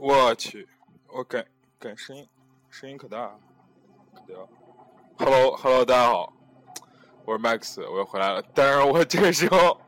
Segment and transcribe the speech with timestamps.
[0.00, 0.68] 我去，
[1.08, 1.44] 我改
[1.78, 2.26] 改声音，
[2.70, 3.34] 声音可大，
[4.14, 4.48] 可屌。
[5.18, 6.32] Hello，Hello，大家好，
[7.24, 8.42] 我是 Max，我又回来了。
[8.52, 9.80] 但是我这个时候，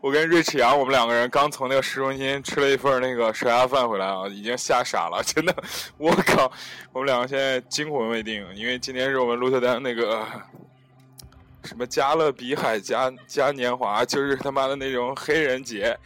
[0.00, 5.54] 我跟瑞齿阳，我们两个人刚从那个市中心吃了一份那个蛇鸭饭回来啊，已经吓傻了，真的，
[5.96, 6.50] 我靠，
[6.92, 10.26] 我们两个现在惊魂未定，因为今天是我们鹿特丹那个
[11.64, 15.96] 什么加勒比海加嘉年华，就是他妈的那种黑人节，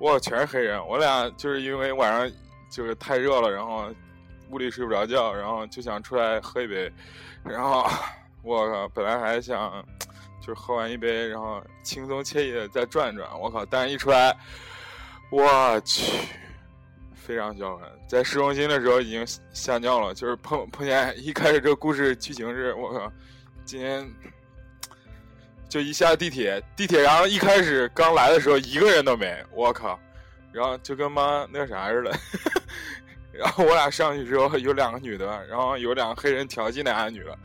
[0.00, 2.30] 哇，全是黑人，我俩就是因为晚上
[2.70, 3.88] 就是太热了，然后
[4.50, 6.92] 屋里睡不着觉，然后就想出来喝一杯。
[7.44, 7.86] 然后
[8.42, 9.84] 我靠，本来还想
[10.40, 13.28] 就是喝完一杯，然后轻松惬意的再转转。
[13.38, 14.36] 我靠，但是一出来，
[15.30, 16.26] 我去，
[17.14, 17.86] 非常销魂。
[18.06, 23.12] 在市中心的时候已经吓尿了，就是碰碰见一开始这个故事剧情是，我靠，
[23.64, 24.10] 今天
[25.68, 30.00] 就一下地铁，地铁然后一开始刚来的时候一个人都没，我靠，
[30.52, 32.12] 然后就跟妈那啥似的。
[33.30, 37.38] 然后我俩上去之后，有两个女的，然后有两个黑人调戏那俩女的，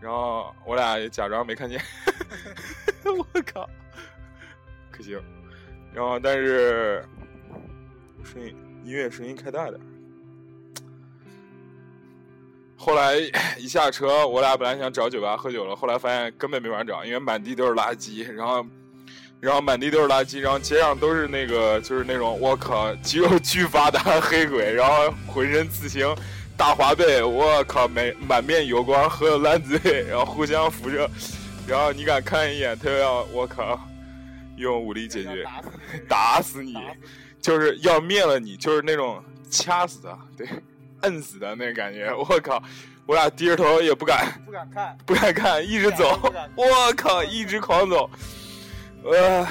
[0.00, 1.80] 然后我俩也假装没看见。
[3.04, 3.68] 我靠，
[4.92, 5.20] 可行。
[5.92, 7.04] 然后但是
[8.22, 9.80] 声音音乐声音开大点。
[12.76, 13.16] 后来
[13.56, 18.64] 一下车，我俩本来想找酒吧喝酒了，后来发现根本没法找，因为满地都是垃圾，然后。
[19.44, 26.16] 然后满地都是垃圾，然后街上都是那个，就是那种我靠，肌肉巨发达黑鬼，然后浑身刺青，
[26.56, 31.06] 大花背，我靠，满满面油光，喝的烂醉，然后互相扶着，
[31.66, 33.78] 然后你敢看一眼，他就要我靠，
[34.56, 35.44] 用武力解决，
[36.08, 36.74] 打死你，
[37.42, 40.48] 就是要灭了你，就是那种掐死的，对，
[41.02, 42.62] 摁死的那感觉，我靠，
[43.04, 46.18] 我俩低着头也不敢，不敢看，不敢看，一直走，
[46.56, 48.08] 我靠，一直狂走。
[49.04, 49.46] 呃，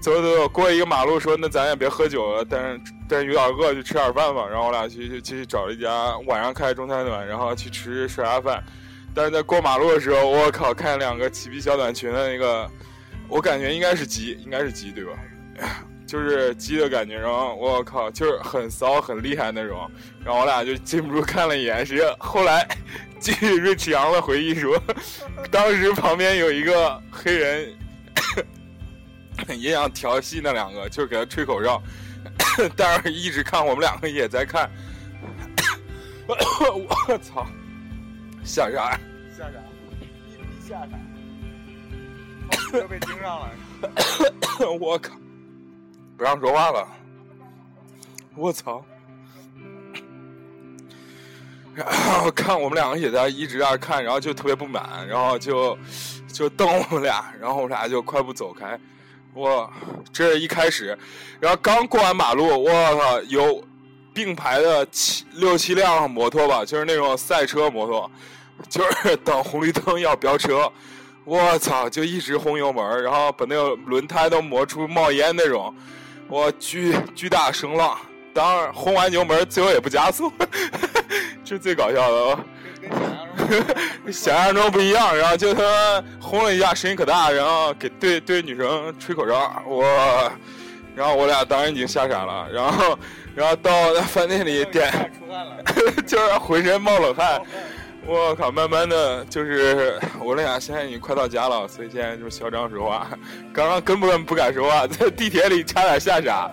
[0.00, 4.46] 走走走，过一个马路，说那咱也别喝酒了，但是但是有点饿，就吃点饭吧。
[4.50, 8.64] 然后我俩去去去找一家晚上开的中餐馆，然后去吃涮鸭饭。
[9.14, 12.66] 但是在过马路的时候，我靠，看两个齐臂小短裙的那个，
[13.28, 15.12] 我感觉应该是鸡，应该是鸡对吧？
[16.06, 17.18] 就是鸡的感觉。
[17.18, 19.86] 然后我靠，就是很骚很厉害那种。
[20.24, 21.84] 然后我俩就禁不住看了一眼。
[21.84, 22.66] 实际上后来，
[23.20, 24.82] 据瑞驰阳的回忆说，
[25.50, 27.70] 当时旁边有一个黑人。
[29.58, 31.82] 也想调戏那两个，就是给他吹口哨，
[32.76, 34.70] 但是一直看我们两个也在看。
[36.26, 37.46] 我操！
[38.44, 38.98] 吓啥？
[39.36, 39.58] 吓啥？
[40.00, 42.78] 一逼吓啥？
[42.78, 43.50] 又被盯上了。
[44.80, 45.14] 我靠！
[46.16, 46.88] 不让说话了。
[48.36, 48.84] 我操！
[51.74, 51.86] 然
[52.20, 55.76] 后看我们两个也在一直在看，然后就特别不满，然后就
[56.32, 58.78] 就瞪我们俩，然后我们俩就快步走开。
[59.34, 59.70] 我
[60.12, 60.96] 这是一开始，
[61.40, 63.64] 然后刚过完马路，我操，有
[64.12, 68.10] 并排的七六七辆摩托吧，就是那种赛车摩托，
[68.68, 70.70] 就是等红绿灯要飙车，
[71.24, 75.74] 我操，就一直轰油门，然后把那个轮胎都磨出冒烟那种，
[76.28, 77.98] 我巨巨大声浪，
[78.34, 80.30] 当然轰完油门最后也不加速，
[81.42, 82.44] 这是最搞笑的。
[84.12, 89.84] 想象中不一样，然后就他轰了一下，声音可大，然后给对对女生吹口哨，我，
[90.94, 92.98] 然后我俩当然已经吓傻了，然后，
[93.34, 95.10] 然后到饭店里点，
[96.06, 97.40] 就是浑身冒冷汗，
[98.06, 103.06] 我靠，慢慢的就是我俩现在已经快到家了，所以现在就是嚣张说话，
[103.52, 106.50] 刚刚根本不敢说话，在地铁里差点吓傻。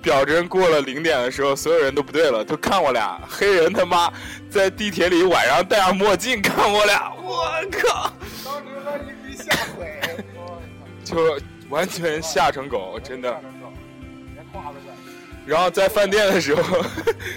[0.00, 3.20] 表针过了零点的时候，所有人都不对了，都看我俩。
[3.28, 4.12] 黑人他妈
[4.48, 8.12] 在地铁里晚上戴上墨镜看我俩，我靠！
[8.44, 10.00] 当时把你给吓毁，
[11.04, 11.38] 就
[11.68, 13.40] 完全吓成狗，真的。
[15.44, 16.84] 然后在饭店的时候，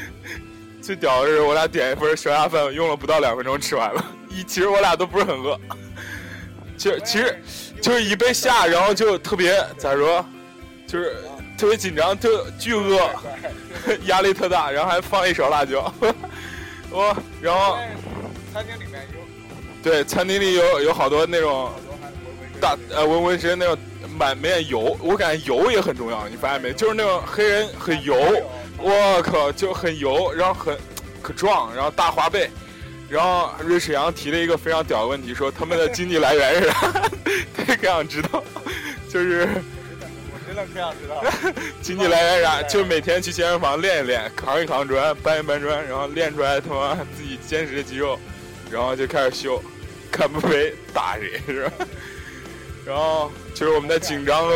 [0.82, 4.06] 最屌的是我俩点一份小鸭饭，用了不到两分钟吃完了。
[4.30, 5.60] 一其实我俩都不是很饿，
[6.78, 7.42] 其实其实
[7.82, 10.24] 就是一被吓，然后就特别咋说，
[10.86, 11.16] 就是。
[11.62, 13.08] 特别紧张，就巨饿，
[14.10, 15.94] 压力特大，然后还放一勺辣椒。
[16.90, 17.78] 我，然后
[18.52, 19.20] 餐厅里面有，
[19.84, 21.72] 对，餐厅里有有好多那种
[22.60, 23.78] 大呃纹纹身那种
[24.18, 26.74] 满面油，我感觉油也很重要，你发现没？
[26.74, 28.18] 就是那种黑人很油，
[28.80, 30.76] 我靠，就很油，然后很
[31.22, 32.50] 可壮，然后大花背，
[33.08, 36.92] 然后瑞士阳提了一个非常屌的问题，说他们的经济来源是啥？
[37.56, 38.44] 他可想知道，
[39.14, 39.48] 就是。
[41.82, 42.62] 经济来源啥？
[42.64, 48.20] 就每天去健身房练一练，扛一扛砖，搬一搬砖，然后练出来他妈自己坚实的肌肉，
[48.70, 49.62] 然后就开始秀，
[50.12, 51.74] 看不没打谁是吧？
[52.86, 54.50] 然后就是我们在紧张、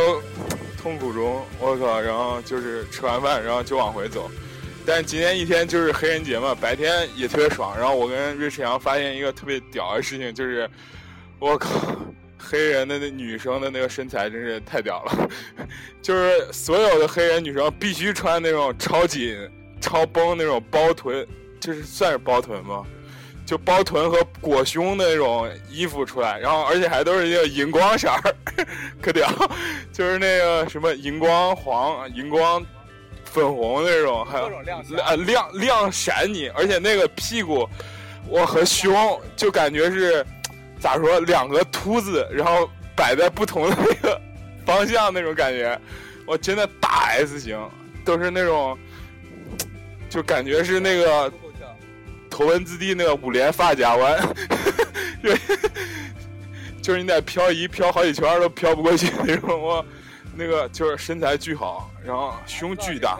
[0.82, 2.02] 痛苦中，我靠！
[2.02, 4.30] 然后就是吃完饭，然后就往回走，
[4.86, 7.78] 但今天一天就是黑人节嘛，白天也特别爽。
[7.78, 10.70] 然后我跟瑞士阳发现一个特别屌的事情，就是
[11.40, 11.70] 我靠，
[12.46, 15.30] 黑人的那女生的那个身材真是太屌了，
[16.02, 19.36] 就是所有的黑人女生必须穿那种超紧、
[19.82, 21.26] 超绷那种包臀，
[21.60, 22.86] 就是算是包臀吗？
[23.46, 28.36] 就包臀和裹胸的那种衣服出来，然后而且还都是那个荧光色儿，
[29.00, 29.30] 可屌，
[29.94, 32.66] 就是那个什么荧光黄、荧光
[33.24, 34.46] 粉红那种，还有
[35.04, 37.70] 啊亮亮闪你，而且那个屁股，
[38.28, 40.26] 我和胸就感觉是
[40.86, 44.22] 咋说两个秃子，然后摆在不同的那个
[44.68, 45.82] 方向那种感觉，
[46.28, 47.60] 我真的大 S 型，
[48.06, 48.78] 都是那种，
[50.08, 51.34] 就感觉是那个。
[52.30, 54.36] 头文字 D 那个五连发夹弯，
[55.22, 55.38] 对，
[56.84, 59.62] 就是你得漂移漂好几圈都漂不过去那种。
[59.62, 59.86] 我
[60.36, 63.18] 那个就是身材巨好，然后胸巨大。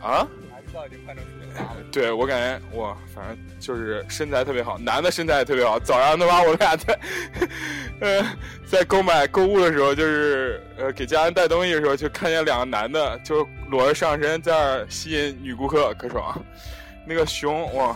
[0.00, 0.26] 啊？
[1.90, 5.78] 对，我感觉我反正就是身材特别好，男的身材也特别好。
[5.78, 6.98] 早上他妈我们俩在
[8.00, 8.26] 呃
[8.66, 16.38] 在购买购物的时候，就是呃给家人带东西的时候，就看见两个男的就裸着上身在那吸引女顾客，可爽。
[17.06, 17.94] 那个胸哇，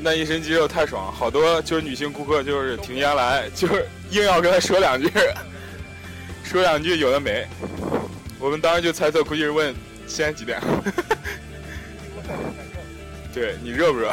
[0.00, 5.10] 那一身肌肉太爽，好多就是女性顾客就是停下来，就是硬要跟他说两句，
[6.42, 7.46] 说两句有的没。
[8.38, 9.74] 我们当时就猜测，估计是问
[10.06, 10.60] 现在几点。
[13.34, 14.10] 对你热不热？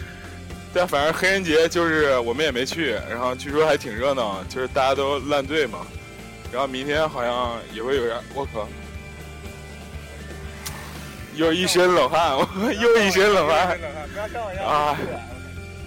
[0.72, 5.86] 但反正黑人节就是我们也没去，然后据说还挺热闹，就是大家都烂醉嘛。
[6.52, 8.68] 然后明天好像也会有人，我靠。
[11.36, 12.38] 又一身冷汗，
[12.80, 13.76] 又一身冷汗
[14.64, 14.96] 啊！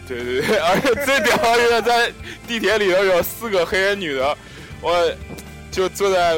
[0.05, 2.11] 对对对，而且最屌的是在
[2.45, 4.37] 地铁里头有四个黑人女的，
[4.81, 5.09] 我
[5.71, 6.35] 就坐在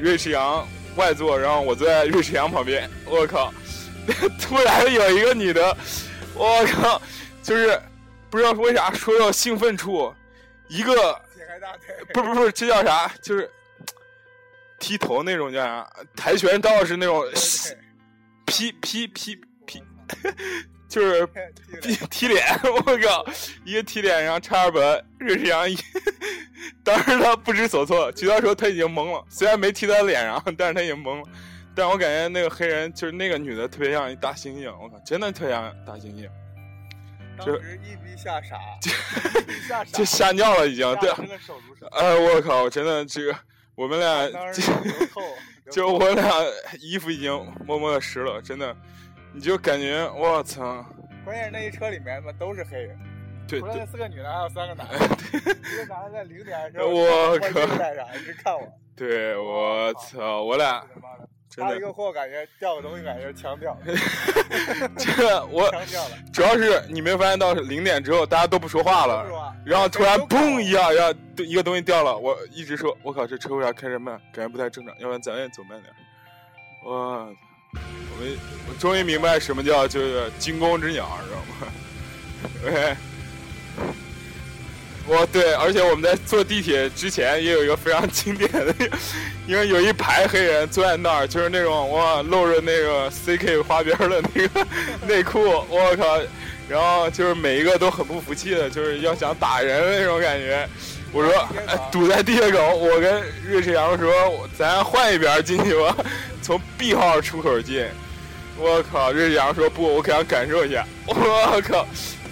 [0.00, 0.66] 瑞士羊
[0.96, 2.88] 外座，然后我坐在瑞士羊旁边。
[3.04, 3.52] 我靠！
[4.40, 5.76] 突然有一个女的，
[6.34, 7.00] 我靠，
[7.42, 7.80] 就是
[8.28, 10.12] 不知道为啥说到兴奋处，
[10.68, 11.20] 一个
[12.12, 13.10] 不不不，这叫啥？
[13.22, 13.50] 就是
[14.78, 15.88] 踢头那种叫啥？
[16.16, 17.24] 跆拳道是那种。
[18.46, 19.80] 劈劈劈劈，
[20.88, 21.28] 就是
[21.80, 23.24] 踢踢脸，我靠，
[23.64, 24.80] 一个踢脸，然后差点把
[25.20, 25.76] 瑞士羊一，
[26.84, 31.28] 当时他不知所措，其他时候他已经懵了，虽然没踢他脸上，但是他已经懵了。
[31.74, 36.28] 但我感觉那个黑人就是那个女的特别像一大猩猩，我靠，真的特像大猩猩。
[37.38, 38.58] 当时一逼吓傻，
[39.92, 41.10] 就吓尿了已经，对。
[41.92, 43.36] 哎，我靠，真的这个
[43.74, 44.28] 我们俩。
[45.70, 46.28] 就我俩
[46.80, 47.32] 衣服已经
[47.64, 48.76] 默默的湿了，真的，
[49.32, 50.84] 你就感觉我操！
[51.24, 52.98] 关键是那一车里面嘛都是黑人，
[53.50, 54.94] 对，除了那四个女的，还有三个男的。
[55.34, 57.60] 一个男的在零点的时候， 我靠？
[58.14, 58.66] 一直看我。
[58.96, 60.84] 对，我操，我俩。
[61.56, 63.76] 他一个货感觉掉个东西，感觉强掉。
[64.96, 65.68] 这我
[66.32, 69.26] 主要是你没发现到零点之后大家都不说话了，
[69.66, 71.12] 然后突然嘣一下，然后
[71.44, 72.16] 一个东西掉了。
[72.16, 74.20] 我一直说，我靠，这车为啥开这么慢？
[74.32, 75.92] 感觉不太正常，要不然咱也走慢点。
[76.84, 76.92] 哇，
[77.74, 78.38] 我们
[78.68, 81.72] 我终于明白什么叫就是惊弓之鸟，知道吗？
[82.64, 82.96] 喂。
[85.10, 88.72] 我对，而且我们在坐地铁之前也有一个非常经典的，
[89.44, 94.66] 因为有一排黑人坐在那儿，就是那种哇露着那个 CK 花边的那个
[95.08, 96.20] 内裤，我靠，
[96.68, 100.64] 然后就是每一个都很不服气的，就是要想打人的那种感觉。
[101.12, 101.48] 我说
[101.90, 105.96] 堵在地铁口，我跟瑞士阳说，咱换一边进去吧，
[106.40, 107.84] 从 B 号出口进。
[108.56, 110.86] 我靠，瑞士阳说不，我想感受一下。
[111.04, 111.84] 我靠，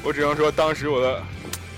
[0.04, 1.20] 我只能说当时我的。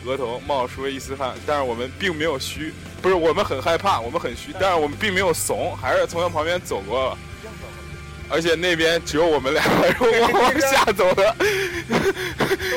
[0.04, 7.18] 额头冒出了一丝汗，但是我们并没有虚，不是我们很害怕，我们很虚，但是我们并没有怂，还是从他旁边走过了，
[8.28, 11.36] 而且那边只有我们两个人往往下走的，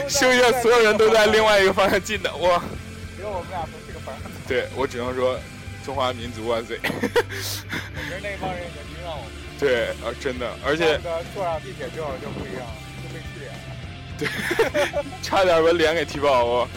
[0.10, 2.62] 剩下所有人都在另外一个方向进的，我
[3.15, 4.32] 只有我们俩从这个方向。
[4.48, 5.39] 对我只能说，
[5.86, 6.80] 中华民族万岁！
[6.84, 9.32] 我觉得那帮人已经盯上我们。
[9.60, 11.00] 对，啊，真的，而且
[11.34, 13.60] 坐上地铁之后就不一样了，就被踢脸了。
[14.18, 14.27] 对，
[15.24, 16.68] 差点把脸给踢爆我。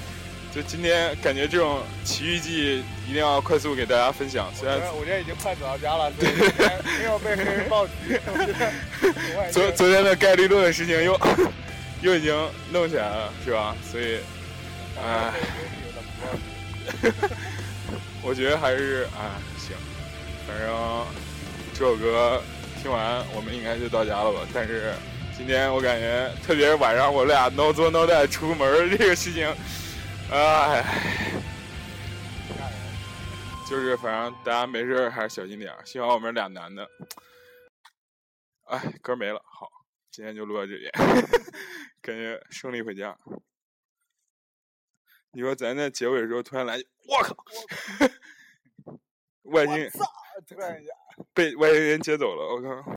[0.57, 4.51] 就今天感觉这种奇遇记一定要快速给大家分享。
[4.55, 6.31] 虽然我今天已经快走到家了，对，
[6.99, 7.93] 没有被黑人暴击。
[9.53, 11.21] 昨昨天的概率论的事情又
[12.01, 12.35] 又已经
[12.73, 13.77] 弄起来了，是吧？
[13.93, 14.17] 所以，
[14.99, 15.31] 哎，
[18.25, 19.77] 我觉得还是哎行，
[20.49, 20.75] 反正
[21.75, 22.43] 这首歌
[22.83, 24.41] 听完我们应该就到家了吧。
[24.55, 24.95] 但是
[25.37, 29.47] 今天我感觉，特别是晚上我俩 no 做 no 带出门这个事情。
[30.29, 30.85] 哎，
[33.69, 36.89] 就是反正大家没事还是小心点幸好我们俩男的。
[38.65, 39.69] 哎，歌没了，好，
[40.11, 40.91] 今天就录到这里，
[42.03, 43.17] 感觉胜利回家。
[45.31, 47.37] 你说咱在结尾的时候突然来，我靠，
[49.43, 49.91] 外星人！
[50.49, 50.91] 突然一下。
[51.33, 52.93] 被外星人接走了，我靠。